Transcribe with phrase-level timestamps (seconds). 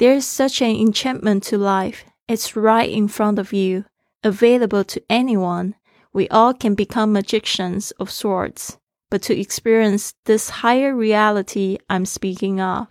[0.00, 2.04] There's such an enchantment to life.
[2.28, 3.84] It's right in front of you,
[4.22, 5.74] available to anyone.
[6.12, 8.78] We all can become magicians of sorts.
[9.08, 12.88] But to experience this higher reality I'm speaking of,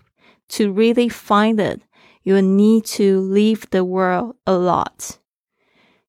[0.49, 1.81] to really find it,
[2.23, 5.17] you need to leave the world a lot.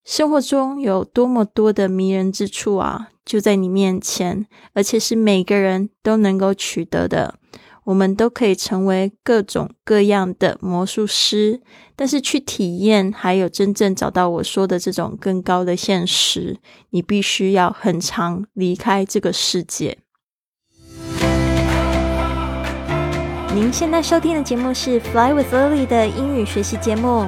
[0.05, 7.41] 生活中有多么多的迷人之处啊，就在你面前，而且是每个人都能够取得的。
[7.86, 11.62] 我们都可以成为各种各样的魔术师，
[11.96, 16.58] 但是去体验，还有真正找到我说的这种更高的现实，
[16.92, 19.98] 你必须要很长离开这个世界。
[23.54, 27.28] 您现在收听的节目是《Fly with Lily》的英语学习节目。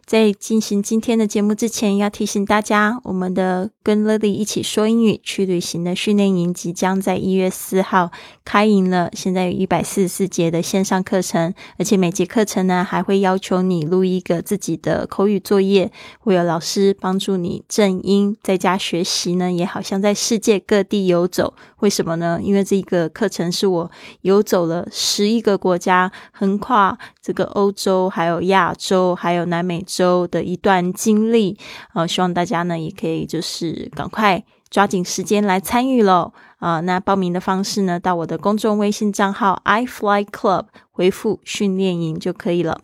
[0.11, 8.11] 在进行今天的节目之前，要提醒大家，我们的跟 Lily 一起说英语去旅行的训练营即将在一月四号
[8.43, 9.09] 开营了。
[9.13, 15.89] 现在有一百四十四节的线上课程，而且每节课程呢还会要求你录一个自己的口语作业，
[16.19, 21.53] 会有老师帮助你正音，在家学习呢，也好像在世界各地游走。
[21.79, 22.37] 为什么呢？
[22.43, 23.89] 因为这个课程是我
[24.23, 30.00] 游走了十一个国家，横跨这个欧洲、还有亚洲、还有南美洲。
[30.01, 31.57] 周的一段经历，
[31.93, 42.79] 呃，希望大家呢也可以就是赶快抓紧时间来参与喽，啊，那报名的方式呢，到我的公众微信账号 i fly club 回复训练营就可以了。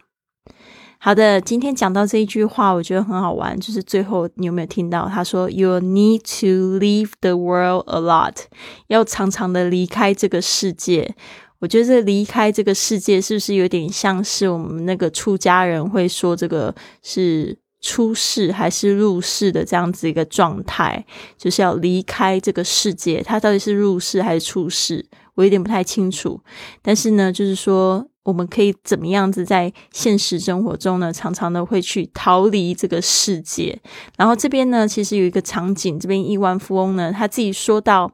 [1.00, 8.36] 好的，今天讲到这一句话，我觉得很好玩，就是最后你有没有听到他说 “You need to leave the world a lot”，
[8.88, 11.16] 要常常的离开这个世界。
[11.60, 21.06] 我觉得离开这个世界是不是有点像是我们那个出家人会说这个是出世还是入世的这样子一个状态，
[21.38, 23.22] 就是要离开这个世界。
[23.22, 25.06] 他到底是入世还是出世？
[25.36, 26.42] 我有点不太清楚。
[26.82, 28.08] 但是呢，就是说。
[28.28, 31.14] 我们可以怎么样子在现实生活中呢？
[31.14, 33.80] 常常的会去逃离这个世界。
[34.18, 38.12] 然后这边呢，其实有一个场景，这边亿万富翁呢，他自己说到，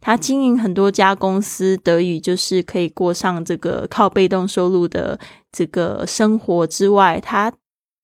[0.00, 5.18] 他经营很多家公司，得以就是可以过上这个靠被动收入的
[5.52, 7.52] 这个生活之外，他。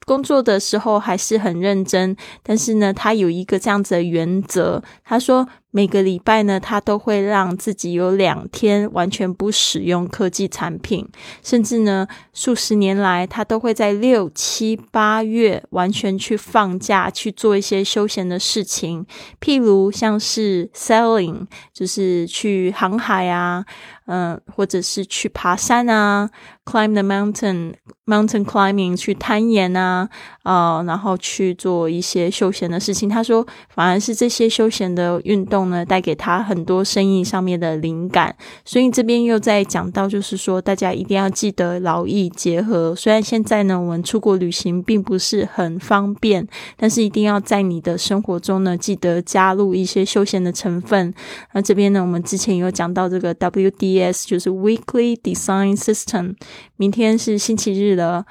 [0.07, 4.83] 工作的时候还是很认真，但是呢，他有一个这样子的原则。
[5.05, 11.09] 他说，每个礼拜呢，他都会让自己有两天完全不使用科技产品，
[11.43, 19.07] 甚至呢，数十年来，他都会在六七八月完全去放假去做一些休闲的事情，
[19.41, 23.65] 譬如像是 sailing，就是去航海啊。
[24.13, 26.29] 嗯，或者是去爬山啊
[26.65, 30.09] ，climb the mountain，mountain climbing，去攀岩啊，
[30.43, 33.09] 呃，然后去做一些休闲的事情。
[33.09, 38.35] 他说，反而是这些休闲的运动呢，带给他很多生意上面的灵感。
[38.65, 42.95] 所以这边又在讲到，就是说，大家一定要记得劳逸结合。
[42.95, 51.13] 虽然现在呢，我们出国旅行并不是很方便，但是一定要在你的生活中呢，记得加入一些休闲的成分。
[51.53, 56.37] 那这边呢，我们之前有讲到这个 WDS，就是 Weekly Design System。
[56.77, 58.25] 明天是星期日了，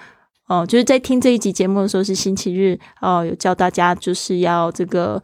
[0.47, 5.21] 哦，就是在听这一集节目的时候是星期日哦，有教大家就是要这个。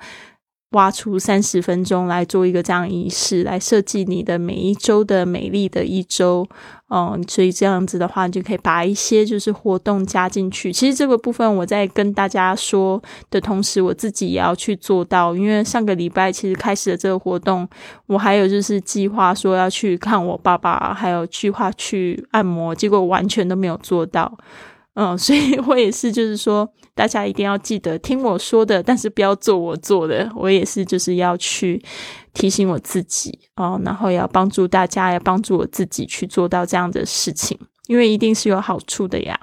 [0.76, 6.46] 挖出三十分钟来做一个这样仪式，来设计你的每一周的美丽的一周，
[6.90, 10.74] 嗯，所以这样子的话，你就可以把一些就是活动加进去。
[10.74, 17.68] 其实这个部分我在跟大家说的同时，我自己也要去做到，因为上个礼拜其实开始了这个活动，
[18.08, 24.38] 我还有就是计划说要去看我爸爸，还有计划去按摩，结果完全都没有做到。
[24.96, 30.30] 嗯， 所以我也是，就是说，大家一定要记得听我说的，但是不要做我做的。
[30.36, 31.84] 我也是，就是要去
[32.34, 39.40] 提醒我自己哦，然后要帮助大家，要帮助我自己去做到这样的事情，因为一定是有好处的呀。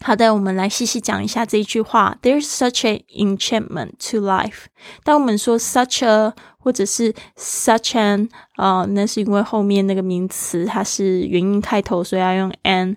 [0.00, 2.18] 好的，我们来细细讲一下这一句话。
[2.22, 4.64] There's such an enchantment to life。
[5.04, 12.96] 当我们说 such a 或者是 such an 啊，那是因为后面那个名词它是元音开头，所以要用 an。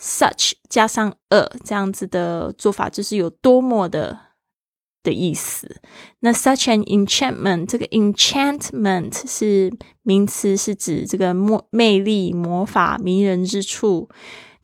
[0.00, 4.18] such 加上 a 这样子的做法，就是有多么的
[5.02, 5.82] 的意思。
[6.20, 9.70] 那 such an enchantment，这个 enchantment 是
[10.02, 14.08] 名词，是指这个魔魅力、魔法、迷人之处。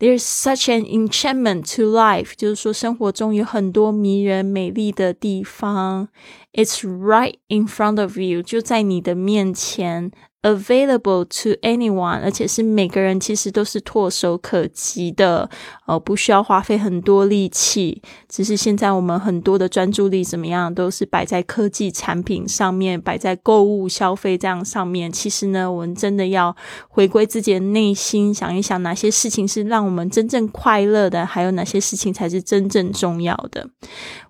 [0.03, 6.09] There's such an enchantment to life，就是说生活中有很多迷人美丽的地方。
[6.53, 10.11] It's right in front of you，就在你的面前。
[10.43, 15.49] Available to anyone，而且是每个人其实都是唾手可及的，
[15.87, 18.03] 呃，不需要花费很多力气。
[18.29, 25.13] 只是现在我们很多的专注力怎么样，都是摆在科技产品上面，摆在购物消费这样上面。
[25.13, 26.57] 其实呢，我们真的要
[26.89, 33.69] 回归自己的内心，想一想哪些事情是让我们真正快乐的，还有哪些事情才是真正重要的。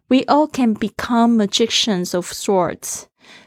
[0.09, 3.05] We all can become magicians of sorts。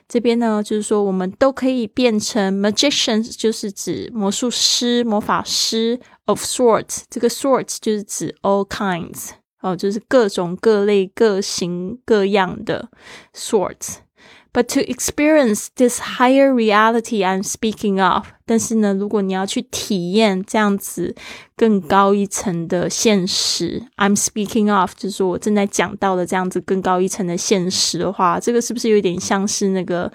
[0.09, 7.03] 这边呢，就是说我们都可以变成 magicians，就是指魔术师、魔法师 of sorts。
[7.09, 12.89] 这个 sorts 就是指 all kinds，哦，就是各种各类、各型各样的
[13.35, 21.16] sorts。But to experience this higher reality I'm speaking of， 但是呢，如果你要去体验这样子
[21.56, 30.12] 更高一层的现实，I'm speaking of，就是我正在讲到的这样子更高一层的现实的话，这个是不是有点像是那个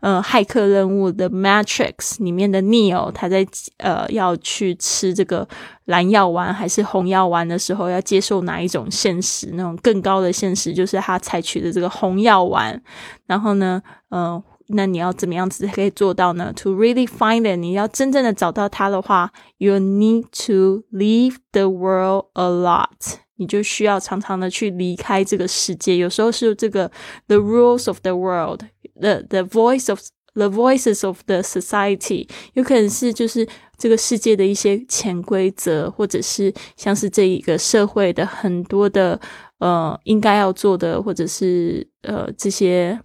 [0.00, 3.46] 呃骇客任务的 Matrix 里面的 Neo，他在
[3.76, 5.46] 呃要去吃这个
[5.84, 9.50] 蓝药丸还是红药丸的时候，要接受哪一种现实？
[9.52, 12.82] 那种更高的现实就是他采取的这个红药丸，
[13.26, 14.42] 然后呢，呃。
[14.68, 23.18] 那你要怎么样子可以做到呢？To really find it，你要真正的找到它的话，you need to leave the world a lot。
[23.36, 25.98] 你就需要常常的去离开这个世界。
[25.98, 26.90] 有时候是这个
[27.26, 30.00] the rules of the world，the the voice of
[30.34, 33.46] the voices of the society，有可能是就是
[33.76, 39.20] 这个世界的一些潜规则，或者是像是这一个社会的很多的
[39.58, 42.98] 呃应该要做的，或者是呃这些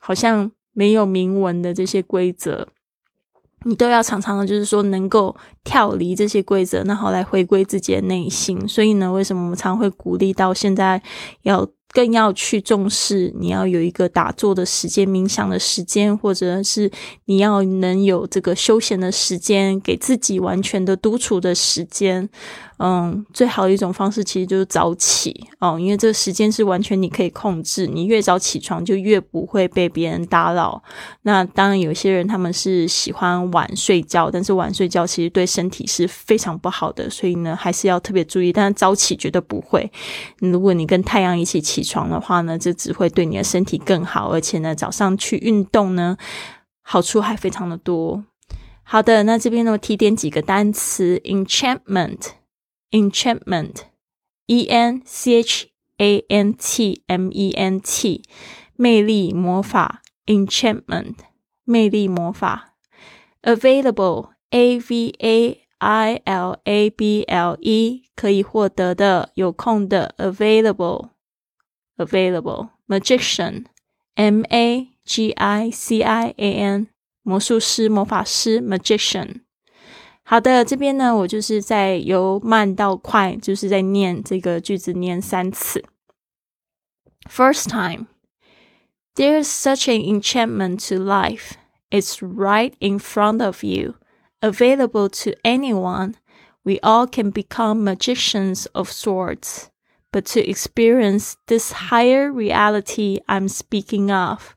[0.00, 0.50] 好像。
[0.76, 2.68] 没有明文的这些规则，
[3.64, 5.34] 你都要常常的，就是说能够
[5.64, 8.68] 跳离这些规则，然后来回归自己的内心。
[8.68, 11.02] 所以呢，为什么我们常会鼓励到现在
[11.42, 11.66] 要？
[11.92, 16.90] 更要去重视，你要有一个打坐的时间、冥想的时间，或者是
[17.24, 22.28] 你要能有这个休闲的时间，给自己完全的独处的时间。
[22.78, 30.82] 嗯，最好的一种方式其实就是早起哦，因为这个时间是完全你可以控制，你越早起床就越不会被别人打扰。
[31.22, 38.52] 那当然，有些人他们是喜欢晚睡觉，但是晚睡觉其实对身体是非常不好的，所以呢，还是要特别注意。
[38.52, 39.90] 但是早起绝对不会，
[40.40, 41.86] 如果你跟太阳一起起。
[41.86, 46.16] 床的话呢，这只会对你的身体更好，而且呢，早上去运动呢，
[46.82, 48.24] 好处还非常的多。
[48.82, 52.18] 好的，那这边呢，我提点几个单词：enchantment
[52.91, 58.23] ：enchantment，enchantment，e n c h a n t m e n t，
[58.75, 61.15] 魅力魔法；enchantment，
[61.63, 62.73] 魅力魔法；
[63.43, 73.65] available，a v a i l a b l e，可以获得的，有空的；available。available magician
[74.15, 76.87] m a g i c i a n
[77.23, 79.41] 魔术师魔法师 magician。
[80.25, 85.83] 好的，这边呢，我就是在由慢到快，就是在念这个句子念三次。
[87.29, 88.07] First time,
[89.15, 91.51] there's such an enchantment to life.
[91.89, 93.95] It's right in front of you,
[94.39, 96.13] available to anyone.
[96.63, 99.67] We all can become magicians of sorts.
[100.13, 104.55] But to experience this higher reality I'm speaking of,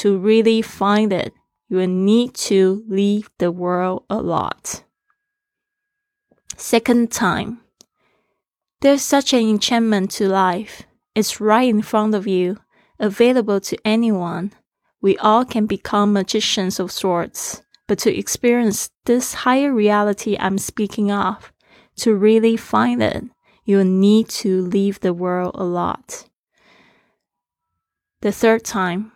[0.00, 1.32] to really find it,
[1.68, 4.82] you will need to leave the world a lot.
[6.61, 7.61] Second time,
[8.81, 10.83] there's such an enchantment to life.
[11.15, 12.57] It's right in front of you,
[12.99, 14.51] available to anyone.
[15.01, 17.61] We all can become magicians of sorts.
[17.87, 21.53] But to experience this higher reality I'm speaking of,
[21.99, 23.23] to really find it,
[23.63, 26.27] you'll need to leave the world a lot.
[28.19, 29.13] The third time,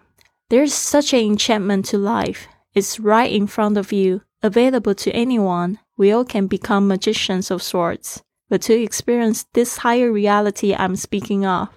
[0.50, 2.48] there's such an enchantment to life.
[2.74, 7.63] It's right in front of you, available to anyone We all can become magicians of
[7.63, 8.19] sorts.
[8.49, 11.69] But to experience this higher reality I'm speaking of,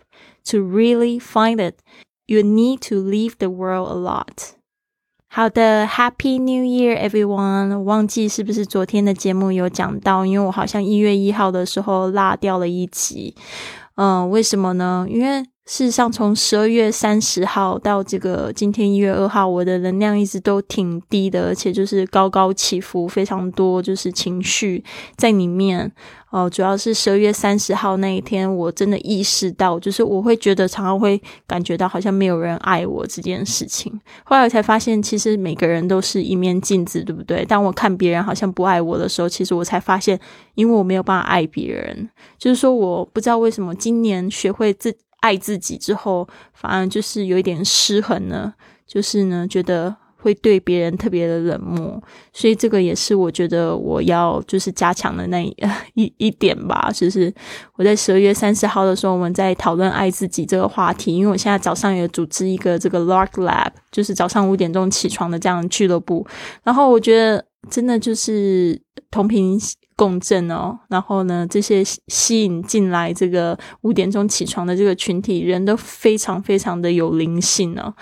[0.46, 1.80] to really find it,
[2.28, 4.56] you need to leave the world a lot.
[5.28, 7.84] 好的，Happy New Year, everyone！
[7.84, 10.26] 忘记是不是昨天的节目有讲到？
[10.26, 13.36] 因为我好像一月一号的时候落掉了一集。
[13.96, 15.06] 嗯，为什么呢？
[15.10, 24.85] 因为 事实上，从十二月三十号到这个今天一月二号，我的能量一直都挺低的，而且就是高高起伏，非常多就是情绪
[25.17, 25.93] 在里面。
[26.31, 33.93] 哦，主要是十二月三十号那一天，我真的意识到，就是我会觉得常常会感觉到好像没有人爱我这件事情。
[34.25, 37.45] 后来我才发现，其实每个人都是一面镜子，对不对？
[37.45, 40.21] 当我看别人好像不爱我的时候，其实我才发现，
[40.55, 42.09] 因为我没有办法爱别人，
[42.39, 44.95] 就是说我不知道为什么今年学会自。
[45.21, 48.53] 爱自己之后，反而就是有一点失衡呢，
[48.87, 55.41] 就是呢，觉得会对别人特别的冷漠，所以这个也是我觉得我要就是加强的那
[55.95, 56.91] 一 一点吧。
[56.93, 57.33] 就是
[57.77, 66.27] 我在十二月三十号的时候，我们在讨论爱自己这个话题，因为我现在早上也组织一个这个 Lark Lab，就是早上五点钟起床的这样俱乐部，
[66.63, 68.81] 然后我觉得真的就是
[69.11, 69.59] 同频。
[69.97, 77.95] 共振哦，然后呢，这些吸引进来这个五点钟起床的这个群体人都非常非常的有灵性呢，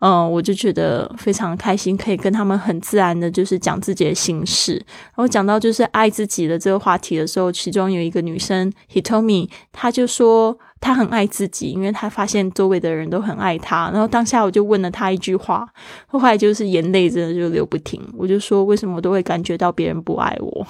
[0.00, 4.74] 嗯，我就觉得非常开心，可以跟他们很自然的，就是讲自己的心事。
[4.74, 13.90] 然后讲到就是爱自己的这个话题的时候，其中有一个女生，Hitomi，她就说她很爱自己，因为她发现周围的人都很爱她。
[13.90, 15.66] 然后当下我就问了她一句话，
[16.06, 18.00] 后来就是眼泪真的就流不停。
[18.18, 20.66] 我就说为什么我都会感觉到别人不爱我？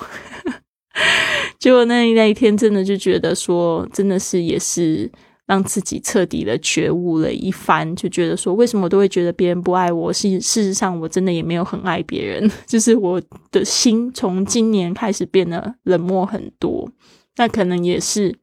[1.58, 5.10] 结果那那一天真的就觉得说，真的是也是
[5.46, 10.12] 让自己彻底的觉悟了一番，就觉得说，为什么都会觉得别人不爱我？
[10.12, 16.90] 是事实上，我真的也没有很爱别人， 就是我的心从今年开始变得冷漠很多。
[17.36, 18.36] 那可能也是。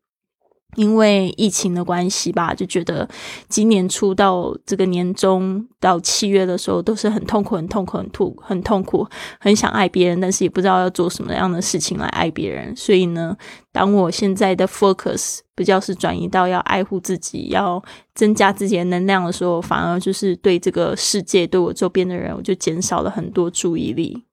[0.75, 3.08] 因为疫情的关系吧，就觉得
[3.50, 9.08] 今年初到这个年终到七月的时候，都是很痛苦、很痛苦、很痛、很痛苦，
[9.39, 12.75] 很想爱别人，但是也不知道要做什么样的事情来爱别人。
[12.75, 13.36] 所以呢，
[13.72, 17.82] 当我现在的 focus 比较是转移到要爱护自己、要
[18.13, 24.24] 增加自己的能量的时候，反而就是对这个世界、对我周边的人，我就减少了很多注意力。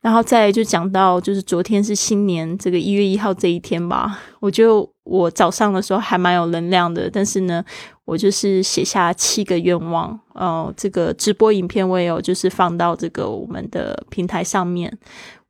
[0.00, 7.62] 然后再就讲到，就是昨天是新年这个一月一号这一天吧，我就我早上的时候还蛮有能量的，但是呢，
[8.06, 14.96] 我就是写下七个愿望，哦，这个直播影片我也有就是放到这个我们的平台上面，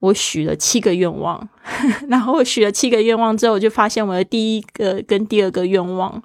[0.00, 1.48] 我许了七个愿望，
[2.08, 6.22] 然后我许了七个愿望之后，我就发现我的第一个跟第二个愿望。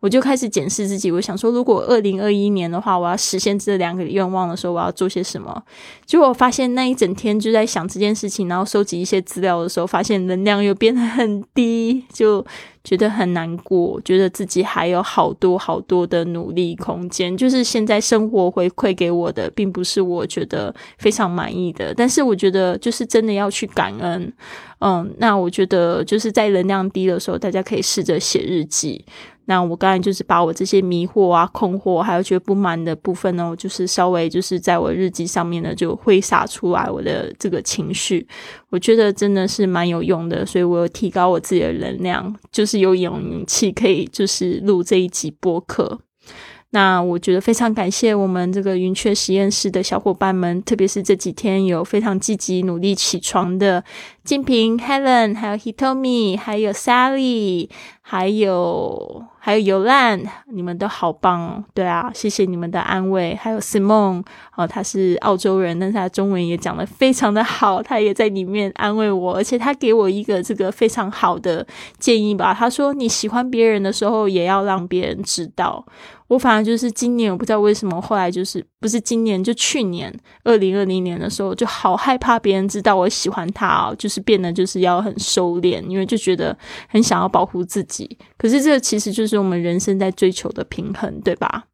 [0.00, 5.62] 我就开始检视自己，我想说，如果二零二一年的话，我要实现这两个愿望的时候，我要做些什么？
[6.04, 12.44] 结果我发现那一整天就在想这件事情，然后收集一些资料的时候，发现能量又变得很低，就
[12.82, 17.34] 觉得很难过，觉得自己还有好多好多的努力空间。
[17.34, 24.30] 就是现在生活回馈给我的，并不是我觉得非常满意的，但是我觉得就是真的要去感恩。
[24.86, 29.02] 嗯，那我觉得就是在能量低的时候，大家可以试着写日记。
[29.46, 38.26] 那我刚才就是把我这些迷惑啊、困惑，还有觉得不满的部分呢，我就是稍微就是在我日记上面呢，就挥洒出来我的这个情绪。
[38.68, 45.98] 我觉得真的是蛮有用的，所以我有提高我自己的能量，就是有勇气可以就是录这一集播客。
[46.70, 53.84] 那我觉得非常感谢我们这个云雀实验室的小伙伴们，特别是这几天有非常积极努力起床的
[54.24, 57.68] 金平、Helen，还有 Hitomi，还有 Sally，
[58.00, 59.24] 还有。
[59.44, 60.18] 还有尤兰，
[60.50, 61.62] 你们都好棒哦！
[61.74, 63.34] 对啊，谢谢你们的安慰。
[63.38, 64.24] 还有 Simon，
[64.56, 71.66] 哦，他是澳洲人，但是他中文也讲的非常的好，他也在里面安慰我，而且他给我一个这个非常好的
[71.98, 72.54] 建议吧。
[72.54, 75.84] 他说：“你喜欢别人的时候，也要让别人知道。”
[76.28, 86.54] 我反而就是今年，我不知道为什么，后来就是不是今年，就去年二零二零年的时候，就好害怕别人知道我喜欢他哦，就是变得就是要很收敛，因为就觉得
[86.86, 88.18] 很想要保护自己。
[88.36, 91.64] 可是这其实就是我们人生在追求的平衡，对吧？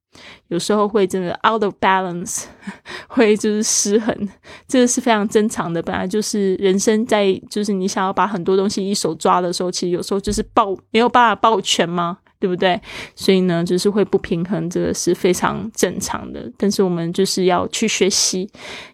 [0.46, 2.44] 有时候会真的 out of balance，
[3.10, 4.28] 会就是失衡，
[4.68, 5.82] 这个是非常正常的。
[5.82, 12.18] 本来就是人生在就是你想要把很多东西一手抓的时候，其实有时候就是抱没有办法抱全吗？
[12.40, 12.80] 对不对？
[13.14, 16.50] 所以呢，就是会不平衡，这个是非常正常的。
[16.56, 18.50] 但是我们就是要去学习，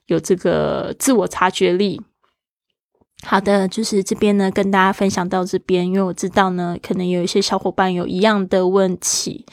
[0.07, 2.03] 有这个自我察觉力。
[3.23, 9.47] 好的，就是这边呢，跟大家分享到这边，因为我知道呢，可能有一些小伙伴有一样的问题，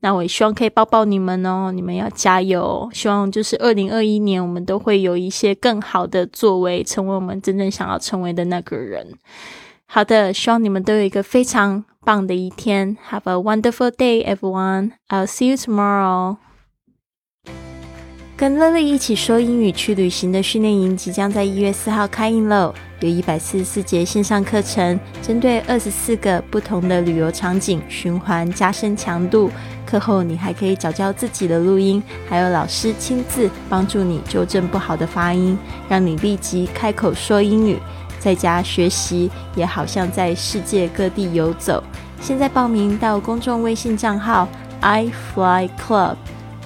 [0.00, 2.88] 那我也希望可以抱抱你们哦，你们要加油！
[2.92, 9.14] 希望就是二零二一年，我们都会有一些更好的作为，成为我们真正想要成为的那个人。
[9.86, 11.84] 好的，希望你们都有一个非常。
[12.08, 14.92] 棒的一天，Have a wonderful day, everyone.
[15.10, 16.38] I'll see you tomorrow.
[18.34, 22.72] 跟乐乐一起说英语去旅行的训练营即将在一月四号开营喽！
[23.00, 29.50] 有一百四十四节线上课程，针对二十四个不同的旅游场景循环加深强度。
[29.84, 35.58] 课后你还可以找教自己的录音，还有老师亲自帮助你纠正不好的发音，
[35.90, 37.78] 让你立即开口说英语。
[38.18, 41.82] 在家学习也好像在世界各地游走。
[42.20, 44.48] 现在报名到公众微信账号
[44.80, 46.16] i fly club。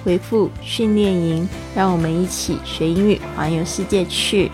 [0.05, 4.51] 回复训练营，让我们一起学英语，环游世界去。